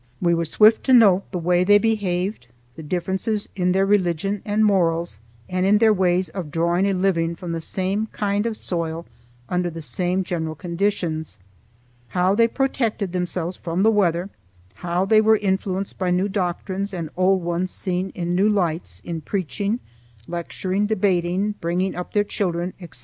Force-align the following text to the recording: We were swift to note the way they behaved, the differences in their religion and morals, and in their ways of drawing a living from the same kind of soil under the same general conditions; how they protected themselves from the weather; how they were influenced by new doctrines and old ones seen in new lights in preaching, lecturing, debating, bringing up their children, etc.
We 0.19 0.33
were 0.33 0.45
swift 0.45 0.83
to 0.85 0.93
note 0.93 1.31
the 1.31 1.37
way 1.37 1.63
they 1.63 1.77
behaved, 1.77 2.47
the 2.75 2.81
differences 2.81 3.47
in 3.55 3.71
their 3.71 3.85
religion 3.85 4.41
and 4.43 4.65
morals, 4.65 5.19
and 5.47 5.63
in 5.63 5.77
their 5.77 5.93
ways 5.93 6.29
of 6.29 6.49
drawing 6.49 6.87
a 6.89 6.93
living 6.95 7.35
from 7.35 7.51
the 7.51 7.61
same 7.61 8.07
kind 8.07 8.47
of 8.47 8.57
soil 8.57 9.05
under 9.47 9.69
the 9.69 9.83
same 9.83 10.23
general 10.23 10.55
conditions; 10.55 11.37
how 12.17 12.33
they 12.33 12.47
protected 12.47 13.11
themselves 13.11 13.55
from 13.57 13.83
the 13.83 13.91
weather; 13.91 14.31
how 14.73 15.05
they 15.05 15.21
were 15.21 15.37
influenced 15.37 15.99
by 15.99 16.09
new 16.09 16.27
doctrines 16.27 16.95
and 16.95 17.11
old 17.15 17.43
ones 17.43 17.69
seen 17.69 18.09
in 18.15 18.33
new 18.33 18.49
lights 18.49 19.01
in 19.05 19.21
preaching, 19.21 19.79
lecturing, 20.27 20.87
debating, 20.87 21.51
bringing 21.61 21.93
up 21.93 22.13
their 22.13 22.23
children, 22.23 22.73
etc. 22.81 22.99